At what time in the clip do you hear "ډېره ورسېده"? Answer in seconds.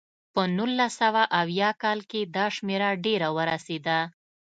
3.05-3.99